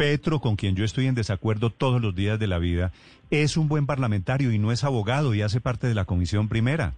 Petro, 0.00 0.40
con 0.40 0.56
quien 0.56 0.76
yo 0.76 0.84
estoy 0.86 1.08
en 1.08 1.14
desacuerdo 1.14 1.68
todos 1.68 2.00
los 2.00 2.14
días 2.14 2.38
de 2.38 2.46
la 2.46 2.58
vida, 2.58 2.90
es 3.30 3.58
un 3.58 3.68
buen 3.68 3.84
parlamentario 3.84 4.50
y 4.50 4.58
no 4.58 4.72
es 4.72 4.82
abogado 4.82 5.34
y 5.34 5.42
hace 5.42 5.60
parte 5.60 5.88
de 5.88 5.94
la 5.94 6.06
comisión 6.06 6.48
primera. 6.48 6.94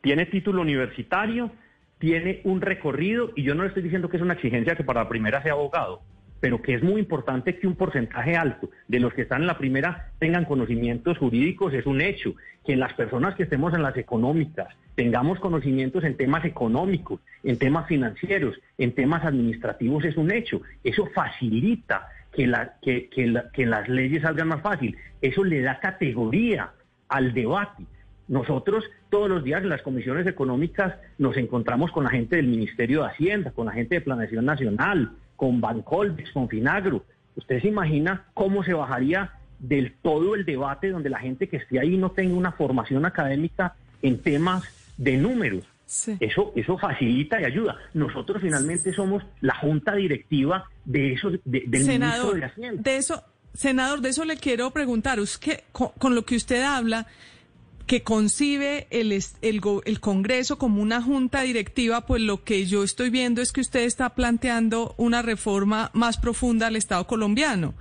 tiene 0.00 0.24
título 0.24 0.62
universitario, 0.62 1.52
tiene 1.98 2.40
un 2.44 2.62
recorrido, 2.62 3.32
y 3.36 3.42
yo 3.42 3.54
no 3.54 3.62
le 3.62 3.68
estoy 3.68 3.82
diciendo 3.82 4.08
que 4.08 4.16
es 4.16 4.22
una 4.22 4.32
exigencia 4.32 4.74
que 4.74 4.84
para 4.84 5.02
la 5.02 5.08
primera 5.10 5.42
sea 5.42 5.52
abogado, 5.52 6.00
pero 6.40 6.62
que 6.62 6.74
es 6.74 6.82
muy 6.82 7.00
importante 7.00 7.58
que 7.58 7.66
un 7.66 7.76
porcentaje 7.76 8.36
alto 8.36 8.70
de 8.88 8.98
los 8.98 9.12
que 9.12 9.22
están 9.22 9.42
en 9.42 9.46
la 9.46 9.58
primera 9.58 10.10
tengan 10.18 10.46
conocimientos 10.46 11.18
jurídicos, 11.18 11.74
es 11.74 11.86
un 11.86 12.00
hecho. 12.00 12.34
Que 12.64 12.76
las 12.76 12.92
personas 12.94 13.34
que 13.34 13.44
estemos 13.44 13.72
en 13.74 13.82
las 13.82 13.96
económicas 13.96 14.68
tengamos 14.94 15.38
conocimientos 15.38 16.04
en 16.04 16.16
temas 16.16 16.44
económicos, 16.44 17.20
en 17.42 17.58
temas 17.58 17.86
financieros, 17.86 18.56
en 18.78 18.94
temas 18.94 19.24
administrativos, 19.24 20.04
es 20.04 20.16
un 20.16 20.30
hecho. 20.30 20.62
Eso 20.84 21.06
facilita 21.14 22.08
que, 22.32 22.46
la, 22.46 22.74
que, 22.82 23.08
que 23.08 23.66
las 23.66 23.88
leyes 23.88 24.22
salgan 24.22 24.48
más 24.48 24.62
fácil. 24.62 24.96
Eso 25.20 25.44
le 25.44 25.62
da 25.62 25.78
categoría 25.78 26.70
al 27.08 27.32
debate. 27.34 27.84
Nosotros 28.28 28.84
todos 29.10 29.28
los 29.28 29.42
días 29.42 29.62
en 29.62 29.70
las 29.70 29.82
comisiones 29.82 30.26
económicas 30.26 30.94
nos 31.18 31.36
encontramos 31.36 31.90
con 31.90 32.04
la 32.04 32.10
gente 32.10 32.36
del 32.36 32.46
Ministerio 32.46 33.02
de 33.02 33.08
Hacienda, 33.08 33.50
con 33.50 33.66
la 33.66 33.72
gente 33.72 33.96
de 33.96 34.00
Planeación 34.02 34.44
Nacional, 34.44 35.10
con 35.40 35.58
Bancoldex, 35.62 36.32
con 36.32 36.50
Finagro. 36.50 37.02
¿Usted 37.34 37.62
se 37.62 37.68
imagina 37.68 38.26
cómo 38.34 38.62
se 38.62 38.74
bajaría 38.74 39.32
del 39.58 39.94
todo 40.02 40.34
el 40.34 40.44
debate 40.44 40.90
donde 40.90 41.08
la 41.08 41.18
gente 41.18 41.48
que 41.48 41.56
esté 41.56 41.80
ahí 41.80 41.96
no 41.96 42.10
tenga 42.10 42.34
una 42.34 42.52
formación 42.52 43.06
académica 43.06 43.74
en 44.02 44.18
temas 44.20 44.64
de 44.98 45.16
números? 45.16 45.64
Sí. 45.86 46.14
Eso, 46.20 46.52
eso 46.56 46.76
facilita 46.76 47.40
y 47.40 47.44
ayuda. 47.46 47.78
Nosotros 47.94 48.42
finalmente 48.42 48.92
somos 48.92 49.24
la 49.40 49.54
junta 49.54 49.94
directiva 49.94 50.68
de 50.84 51.14
eso, 51.14 51.30
de- 51.30 51.38
del 51.44 51.62
ministro 51.70 51.92
senador, 51.94 52.34
de 52.38 52.44
Hacienda. 52.44 52.82
de 52.82 52.96
eso, 52.98 53.24
senador, 53.54 54.00
de 54.02 54.10
eso 54.10 54.26
le 54.26 54.36
quiero 54.36 54.70
preguntar. 54.72 55.18
Usted, 55.20 55.60
con, 55.72 55.88
con 55.96 56.14
lo 56.14 56.26
que 56.26 56.36
usted 56.36 56.62
habla, 56.62 57.06
que 57.90 58.04
concibe 58.04 58.86
el, 58.90 59.10
el, 59.10 59.60
el 59.84 60.00
Congreso 60.00 60.58
como 60.58 60.80
una 60.80 61.02
junta 61.02 61.40
directiva, 61.40 62.06
pues 62.06 62.22
lo 62.22 62.44
que 62.44 62.64
yo 62.64 62.84
estoy 62.84 63.10
viendo 63.10 63.42
es 63.42 63.50
que 63.50 63.60
usted 63.60 63.80
está 63.80 64.10
planteando 64.10 64.94
una 64.96 65.22
reforma 65.22 65.90
más 65.92 66.16
profunda 66.16 66.68
al 66.68 66.76
Estado 66.76 67.08
colombiano. 67.08 67.74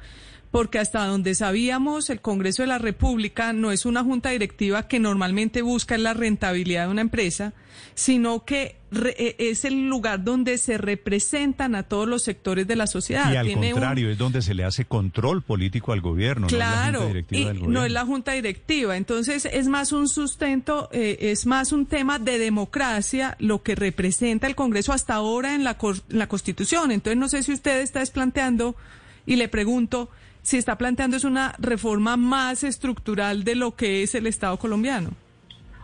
Porque 0.51 0.79
hasta 0.79 1.05
donde 1.05 1.35
sabíamos, 1.35 2.09
el 2.09 2.21
Congreso 2.21 2.63
de 2.63 2.67
la 2.69 2.79
República 2.79 3.53
no 3.53 3.71
es 3.71 3.85
una 3.85 4.03
junta 4.03 4.31
directiva 4.31 4.87
que 4.87 4.99
normalmente 4.99 5.61
busca 5.61 5.95
la 5.99 6.15
rentabilidad 6.15 6.85
de 6.85 6.91
una 6.91 7.01
empresa, 7.01 7.53
sino 7.93 8.45
que 8.45 8.75
re- 8.89 9.15
eh, 9.19 9.35
es 9.37 9.63
el 9.63 9.87
lugar 9.87 10.23
donde 10.23 10.57
se 10.57 10.79
representan 10.79 11.75
a 11.75 11.83
todos 11.83 12.07
los 12.07 12.23
sectores 12.23 12.65
de 12.65 12.75
la 12.75 12.87
sociedad. 12.87 13.31
y 13.31 13.35
al 13.35 13.45
Tiene 13.45 13.67
un- 13.67 13.71
contrario, 13.73 14.09
es 14.09 14.17
donde 14.17 14.41
se 14.41 14.55
le 14.55 14.63
hace 14.63 14.85
control 14.85 15.43
político 15.43 15.91
al 15.93 16.01
gobierno, 16.01 16.41
no 16.41 16.47
es 16.47 16.53
la 16.53 16.65
Claro, 16.65 16.99
junta 17.01 17.07
directiva 17.13 17.41
y 17.41 17.45
del 17.59 17.71
no 17.71 17.85
es 17.85 17.91
la 17.91 18.05
junta 18.05 18.31
directiva. 18.31 18.97
Entonces 18.97 19.45
es 19.45 19.67
más 19.67 19.91
un 19.91 20.07
sustento, 20.09 20.89
eh, 20.91 21.17
es 21.21 21.45
más 21.45 21.71
un 21.71 21.85
tema 21.85 22.17
de 22.17 22.39
democracia 22.39 23.35
lo 23.39 23.61
que 23.61 23.75
representa 23.75 24.47
el 24.47 24.55
Congreso 24.55 24.93
hasta 24.93 25.13
ahora 25.13 25.53
en 25.53 25.63
la, 25.63 25.77
en 25.79 26.17
la 26.17 26.27
Constitución. 26.27 26.91
Entonces 26.91 27.17
no 27.19 27.29
sé 27.29 27.43
si 27.43 27.53
usted 27.53 27.81
está 27.81 28.01
es 28.01 28.09
planteando, 28.09 28.75
y 29.27 29.35
le 29.35 29.47
pregunto, 29.47 30.09
si 30.49 30.57
está 30.57 30.79
planteando 30.79 31.15
es 31.15 31.25
una 31.25 31.53
reforma 31.59 32.17
más 32.17 32.63
estructural 32.63 33.43
de 33.43 33.53
lo 33.53 33.75
que 33.75 34.01
es 34.01 34.15
el 34.15 34.25
Estado 34.25 34.57
colombiano. 34.57 35.11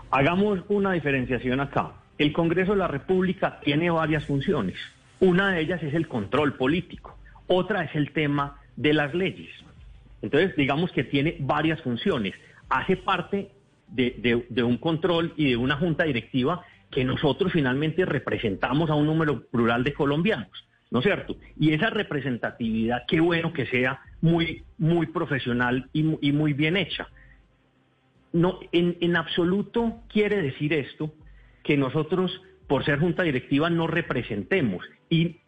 Hagamos 0.10 0.62
una 0.70 0.94
diferenciación 0.94 1.60
acá. 1.60 1.92
El 2.18 2.34
Congreso 2.34 2.72
de 2.72 2.80
la 2.80 2.88
República 2.88 3.60
tiene 3.60 3.92
varias 3.92 4.26
funciones. 4.26 4.76
Una 5.20 5.52
de 5.52 5.62
ellas 5.62 5.84
es 5.84 5.94
el 5.94 6.08
control 6.08 6.56
político. 6.56 7.16
Otra 7.46 7.84
es 7.84 7.94
el 7.96 8.12
tema 8.12 8.60
de 8.76 8.94
las 8.96 9.14
leyes. 9.14 9.50
Entonces, 10.24 10.56
digamos 10.56 10.92
que 10.92 11.04
tiene 11.04 11.36
varias 11.42 11.80
funciones. 11.84 12.34
Hace 12.68 12.98
parte 12.98 13.52
de, 13.90 14.16
de- 14.18 14.48
de 14.50 14.64
un 14.64 14.78
control 14.80 15.32
y 15.38 15.50
de 15.52 15.58
una 15.58 15.76
junta 15.78 16.06
directiva 16.06 16.64
que 16.90 17.04
nosotros 17.06 17.52
finalmente 17.54 18.04
representamos 18.04 18.90
a 18.90 18.96
un 18.96 19.06
número 19.06 19.44
plural 19.46 19.84
de 19.84 19.94
colombianos, 19.94 20.66
¿no 20.96 21.00
es 21.02 21.06
cierto? 21.08 21.36
Y 21.60 21.74
esa 21.74 21.90
representatividad, 21.90 23.04
qué 23.06 23.20
bueno 23.20 23.52
que 23.52 23.66
sea 23.66 24.00
muy, 24.22 24.64
muy 24.78 25.08
profesional 25.08 25.90
y 25.92 26.04
mu- 26.04 26.20
y 26.22 26.32
muy 26.32 26.54
bien 26.54 26.78
hecha. 26.78 27.10
No, 28.32 28.60
en, 28.72 28.96
en 29.02 29.18
absoluto 29.18 30.04
quiere 30.08 30.42
decir 30.42 30.72
esto 30.72 31.14
que 31.66 31.76
nosotros, 31.76 32.42
por 32.68 32.86
ser 32.86 33.00
junta 33.00 33.24
directiva, 33.24 33.70
no 33.70 33.88
representemos. 33.88 34.86
Y 35.10 35.42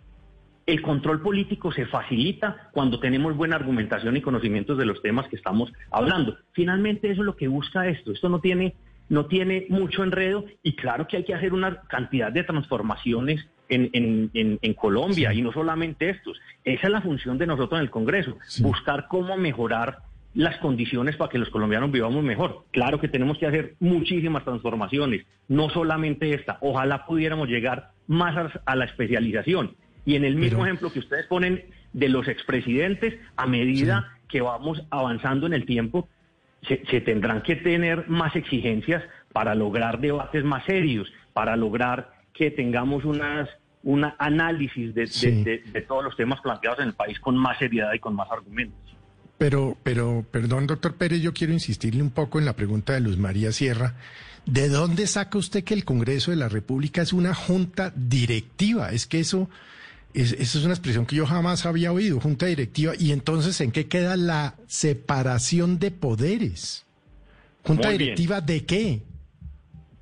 el 0.66 0.82
control 0.82 1.22
político 1.22 1.72
se 1.72 1.86
facilita 1.86 2.70
cuando 2.74 3.00
tenemos 3.00 3.34
buena 3.38 3.56
argumentación 3.56 4.18
y 4.18 4.22
conocimientos 4.22 4.77
de 4.77 4.86
los 4.86 5.01
temas 5.01 5.30
que 5.30 5.38
estamos 5.38 5.72
hablando. 5.92 6.38
Finalmente 6.51 7.10
eso 7.10 7.22
es 7.22 7.25
lo 7.25 7.38
que 7.38 7.48
busca 7.48 7.88
esto. 7.88 8.12
Esto 8.12 8.27
no 8.27 8.42
tiene, 8.42 8.75
no 9.08 9.27
tiene 9.27 9.66
mucho 9.70 10.04
enredo 10.04 10.44
y 10.62 10.75
claro 10.75 11.08
que 11.08 11.16
hay 11.16 11.24
que 11.24 11.34
hacer 11.36 11.54
una 11.54 11.84
cantidad 11.84 12.34
de 12.34 12.44
transformaciones 12.44 13.48
en, 13.69 13.89
en- 13.93 14.29
en- 14.33 14.59
en 14.62 14.74
Colombia 14.74 15.33
y 15.33 15.41
no 15.41 15.51
solamente 15.51 16.09
estos. 16.09 16.39
Esa 16.63 16.88
es 16.88 16.93
la 16.93 17.01
función 17.01 17.38
de 17.38 17.47
nosotros 17.47 17.79
en 17.79 17.83
el 17.83 17.89
Congreso, 17.91 18.38
buscar 18.59 19.07
cómo 19.07 19.38
mejorar 19.38 20.00
las 20.33 20.57
condiciones 20.57 21.15
para 21.15 21.29
que 21.31 21.39
los 21.39 21.50
colombianos 21.50 21.91
vivamos 21.91 22.24
mejor. 22.24 22.65
Claro 22.71 23.00
que 23.00 23.07
tenemos 23.07 23.38
que 23.39 23.47
hacer 23.47 23.74
muchísimas 23.79 24.43
transformaciones, 24.43 25.25
no 25.47 25.69
solamente 25.69 26.33
esta. 26.33 26.57
Ojalá 26.62 27.05
pudiéramos 27.05 27.47
llegar 27.50 27.91
más 28.07 28.36
a, 28.65 28.75
la 28.75 28.86
especialización. 28.86 29.75
Y 30.05 30.15
en 30.15 30.25
el 30.25 30.36
mismo 30.36 30.63
ejemplo 30.65 30.91
que 30.91 31.00
ustedes 31.00 31.25
ponen 31.25 31.63
de 31.93 32.09
los 32.09 32.27
expresidentes, 32.27 33.15
a 33.36 33.47
medida 33.47 34.13
que 34.29 34.41
vamos 34.41 34.83
avanzando 34.91 35.47
en 35.47 35.53
el 35.53 35.65
tiempo, 35.65 36.07
se, 36.67 36.83
se 36.89 37.01
tendrán 37.01 37.41
que 37.41 37.55
tener 37.55 38.07
más 38.07 38.36
exigencias 38.36 39.03
para 39.33 39.55
lograr 39.55 40.00
debates 40.00 40.43
más 40.43 40.63
serios, 40.65 41.12
para 41.33 41.55
lograr 41.55 42.12
que 42.38 42.51
tengamos 42.51 43.03
unas 43.06 43.50
un 43.84 44.03
análisis 44.20 44.94
de, 44.94 45.01
de- 45.01 45.08
Sí. 45.08 45.44
de- 45.44 45.63
de 45.72 45.82
todos 45.82 46.03
los 46.03 46.15
temas 46.17 46.41
planteados 46.41 46.79
en 46.79 46.88
el 46.89 46.94
país 46.94 47.20
con 47.20 47.38
más 47.38 47.58
seriedad 47.58 47.94
y 47.94 48.00
con 48.00 48.15
más 48.15 48.29
argumentos. 48.29 48.77
Pero, 49.38 49.77
pero, 49.84 50.25
perdón, 50.29 50.67
doctor 50.67 50.96
Pérez, 50.96 51.22
yo 51.22 51.32
quiero 51.34 51.53
insistirle 51.53 52.01
un 52.01 52.10
poco 52.10 52.39
en 52.39 52.46
la 52.46 52.56
pregunta 52.56 52.94
de 52.94 53.01
Luz 53.01 53.17
María 53.17 53.51
Sierra. 53.51 53.94
¿De 54.46 54.67
dónde 54.67 55.08
saca 55.08 55.38
usted 55.38 55.63
que 55.63 55.74
el 55.74 55.86
Congreso 55.86 56.32
de 56.32 56.38
la 56.38 56.50
República 56.50 57.01
es 57.01 57.13
una 57.13 57.34
junta 57.36 57.94
directiva? 57.96 58.89
Es 58.91 59.06
que 59.06 59.20
eso, 59.20 59.50
es, 60.13 60.34
eso 60.34 60.58
es 60.58 60.65
una 60.65 60.74
expresión 60.74 61.06
que 61.06 61.15
yo 61.17 61.25
jamás 61.25 61.65
había 61.65 61.91
oído, 61.91 62.20
junta 62.20 62.48
directiva. 62.48 62.94
Y 62.98 63.12
entonces, 63.12 63.62
¿en 63.62 63.72
qué 63.72 63.88
queda 63.88 64.17
la 64.17 64.56
separación 64.67 65.79
de 65.79 65.91
poderes? 65.91 66.84
¿Junta 67.63 67.89
Muy 67.89 67.98
bien. 67.98 68.08
directiva 68.15 68.41
de 68.41 68.65
qué? 68.65 69.01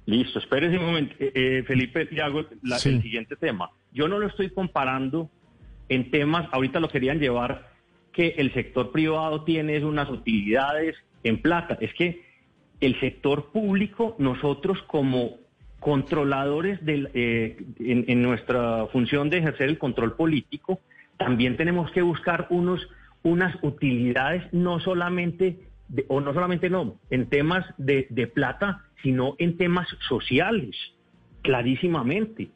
Listo, 0.05 0.39
espérese 0.39 0.77
un 0.77 0.85
momento. 0.85 1.15
Eh, 1.19 1.31
eh, 1.33 1.63
Felipe, 1.65 2.07
le 2.11 2.21
hago 2.21 2.45
la- 2.61 2.77
Sí. 2.77 2.89
el 2.89 3.01
siguiente 3.01 3.35
tema. 3.35 3.69
Yo 3.91 4.07
no 4.07 4.19
lo 4.19 4.27
estoy 4.27 4.49
comparando 4.51 5.29
en 5.89 6.11
temas, 6.11 6.47
ahorita 6.51 6.79
lo 6.79 6.89
querían 6.89 7.19
llevar, 7.19 7.69
que 8.11 8.35
el 8.37 8.53
sector 8.53 8.91
privado 8.91 9.43
tiene 9.43 9.83
unas 9.83 10.09
utilidades 10.09 10.95
en 11.23 11.41
plata. 11.41 11.77
Es 11.81 11.93
que 11.95 12.23
el 12.81 12.99
sector 12.99 13.51
público, 13.51 14.15
nosotros 14.19 14.81
como 14.83 15.37
controladores 15.79 16.83
del, 16.85 17.09
eh, 17.13 17.57
en, 17.79 18.05
en 18.07 18.21
nuestra 18.21 18.87
función 18.87 19.29
de 19.29 19.37
ejercer 19.39 19.69
el 19.69 19.77
control 19.77 20.15
político, 20.15 20.79
también 21.17 21.57
tenemos 21.57 21.91
que 21.91 22.01
buscar 22.01 22.47
unos, 22.49 22.87
unas 23.23 23.55
utilidades, 23.63 24.43
no 24.51 24.79
solamente, 24.79 25.57
de- 25.87 26.05
o 26.07 26.19
no 26.21 26.33
solamente 26.33 26.69
no, 26.69 26.95
en 27.09 27.27
temas 27.29 27.65
de, 27.77 28.07
de 28.09 28.27
plata, 28.27 28.83
sino 29.03 29.35
en 29.39 29.57
temas 29.57 29.87
sociales, 30.07 30.75
clarísimamente. 31.41 32.49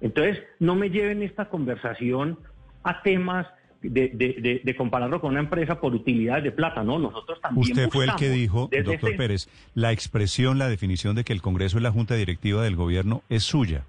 Entonces, 0.00 0.42
no 0.58 0.74
me 0.74 0.90
lleven 0.90 1.22
esta 1.22 1.48
conversación 1.48 2.38
a 2.82 3.02
temas 3.02 3.46
de, 3.82 4.08
de- 4.14 4.36
de- 4.40 4.60
de 4.64 4.76
compararlo 4.76 5.20
con 5.20 5.32
una 5.32 5.40
empresa 5.40 5.78
por 5.80 5.94
utilidades 5.94 6.42
de 6.44 6.52
plata, 6.52 6.82
¿no? 6.82 6.98
Nosotros 6.98 7.38
también 7.40 7.72
Usted 7.72 7.90
fue 7.90 8.06
el 8.06 8.14
que 8.16 8.30
dijo, 8.30 8.70
doctor 8.84 9.10
ese- 9.10 9.18
Pérez, 9.18 9.48
la 9.74 9.92
expresión, 9.92 10.58
la 10.58 10.68
definición 10.68 11.14
de 11.16 11.24
que 11.24 11.34
el 11.34 11.42
Congreso 11.42 11.76
es 11.76 11.82
la 11.82 11.90
junta 11.92 12.14
directiva 12.14 12.62
del 12.62 12.76
gobierno 12.76 13.22
es 13.28 13.44
suya. 13.44 13.84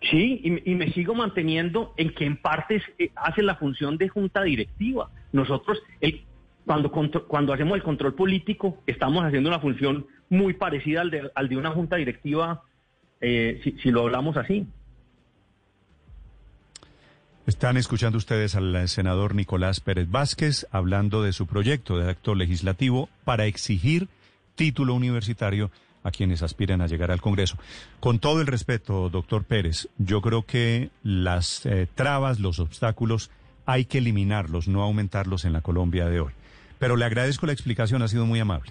Sí, 0.00 0.40
y, 0.44 0.50
me- 0.52 0.62
y 0.64 0.74
me 0.76 0.92
sigo 0.92 1.14
manteniendo 1.14 1.92
en 1.96 2.10
que 2.14 2.24
en 2.24 2.36
parte 2.36 2.76
es- 2.76 2.84
eh, 2.98 3.10
hace 3.16 3.42
la 3.42 3.56
función 3.56 3.96
de 3.98 4.08
junta 4.08 4.42
directiva. 4.42 5.10
Nosotros, 5.32 5.82
el, 6.00 6.22
Cuando, 6.66 6.90
cuando 6.90 7.52
hacemos 7.52 7.76
el 7.76 7.82
control 7.82 8.14
político, 8.14 8.78
estamos 8.86 9.24
haciendo 9.24 9.50
una 9.50 9.60
función 9.60 10.06
muy 10.30 10.54
parecida 10.54 11.02
al 11.02 11.10
de, 11.10 11.30
al 11.34 11.48
de 11.48 11.56
una 11.56 11.70
junta 11.70 11.96
directiva, 11.96 12.62
eh, 13.20 13.60
si, 13.82 13.90
lo 13.90 14.02
hablamos 14.02 14.36
así. 14.36 14.66
Están 17.46 17.76
escuchando 17.76 18.16
ustedes 18.16 18.54
al 18.54 18.88
senador 18.88 19.34
Nicolás 19.34 19.80
Pérez 19.80 20.10
Vázquez 20.10 20.66
hablando 20.70 21.22
de 21.22 21.32
su 21.34 21.46
proyecto 21.46 21.98
de 21.98 22.10
acto 22.10 22.34
legislativo 22.34 23.10
para 23.24 23.44
exigir 23.44 24.08
título 24.54 24.94
universitario 24.94 25.70
a 26.02 26.10
quienes 26.10 26.42
aspiran 26.42 26.80
a 26.80 26.86
llegar 26.86 27.10
al 27.10 27.20
Congreso. 27.20 27.58
Con 28.00 28.18
todo 28.18 28.40
el 28.40 28.46
respeto, 28.46 29.10
doctor 29.10 29.44
Pérez, 29.44 29.88
yo 29.98 30.20
creo 30.22 30.42
que 30.42 30.90
las 31.02 31.66
eh, 31.66 31.86
trabas, 31.94 32.40
los 32.40 32.58
obstáculos, 32.60 33.30
hay 33.66 33.86
que 33.86 33.98
eliminarlos, 33.98 34.68
no 34.68 34.82
aumentarlos 34.82 35.44
en 35.44 35.54
la 35.54 35.62
Colombia 35.62 36.06
de 36.08 36.20
hoy. 36.20 36.32
Pero 36.84 36.96
le 36.96 37.06
agradezco 37.06 37.46
la 37.46 37.52
explicación, 37.54 38.02
ha 38.02 38.08
sido 38.08 38.26
muy 38.26 38.40
amable. 38.40 38.70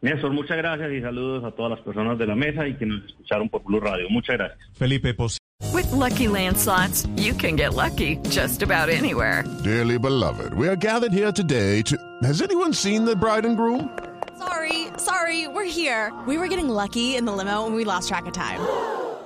Néstor, 0.00 0.32
muchas 0.32 0.56
gracias 0.56 0.90
y 0.90 1.00
saludos 1.00 1.44
a 1.44 1.52
todas 1.52 1.70
las 1.70 1.80
personas 1.82 2.18
de 2.18 2.26
la 2.26 2.34
mesa 2.34 2.66
y 2.66 2.74
que 2.76 2.84
nos 2.84 3.04
escucharon 3.04 3.48
por 3.48 3.62
Blue 3.62 3.78
Radio. 3.78 4.08
Muchas 4.10 4.38
gracias. 4.38 4.58
Felipe, 4.72 5.14
pos 5.14 5.38
With 5.72 5.88
Lucky 5.92 6.26
Land 6.26 6.56
slots, 6.56 7.06
you 7.14 7.32
can 7.34 7.54
get 7.54 7.74
lucky 7.74 8.16
just 8.28 8.64
about 8.64 8.88
anywhere. 8.88 9.44
Dearly 9.62 10.00
beloved, 10.00 10.52
we 10.54 10.66
are 10.66 10.74
gathered 10.74 11.12
here 11.12 11.30
today 11.30 11.80
to. 11.82 11.96
Has 12.24 12.42
anyone 12.42 12.72
seen 12.72 13.04
the 13.04 13.14
bride 13.14 13.46
and 13.46 13.56
groom? 13.56 13.88
Sorry, 14.36 14.88
sorry, 14.96 15.46
we're 15.46 15.62
here. 15.62 16.12
We 16.26 16.38
were 16.38 16.48
getting 16.48 16.68
lucky 16.68 17.14
in 17.14 17.24
the 17.24 17.30
limo 17.30 17.66
and 17.66 17.76
we 17.76 17.84
lost 17.84 18.08
track 18.08 18.26
of 18.26 18.32
time. 18.32 18.58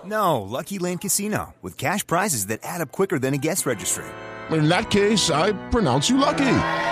No, 0.04 0.42
Lucky 0.42 0.78
Land 0.78 1.00
Casino, 1.00 1.54
with 1.62 1.78
cash 1.78 2.06
prizes 2.06 2.48
that 2.48 2.60
add 2.62 2.82
up 2.82 2.92
quicker 2.92 3.18
than 3.18 3.32
a 3.32 3.38
guest 3.38 3.64
registry. 3.64 4.04
In 4.50 4.68
that 4.68 4.90
case, 4.90 5.30
I 5.30 5.54
pronounce 5.70 6.10
you 6.10 6.18
lucky. 6.18 6.91